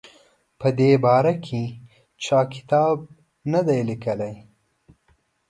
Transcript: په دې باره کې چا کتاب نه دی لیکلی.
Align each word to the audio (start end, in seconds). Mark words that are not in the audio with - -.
په 0.59 0.67
دې 0.79 0.91
باره 1.05 1.33
کې 1.45 1.63
چا 2.23 2.39
کتاب 2.53 2.95
نه 3.51 3.61
دی 3.67 3.79
لیکلی. 3.89 4.35